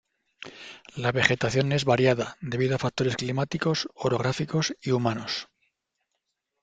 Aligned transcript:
La 0.95 1.11
vegetación 1.11 1.71
es 1.73 1.85
variada, 1.85 2.35
debido 2.41 2.75
a 2.75 2.79
factores 2.79 3.17
climáticos, 3.17 3.87
orográficos 3.93 4.73
y 4.81 4.89
humanos. 4.89 5.47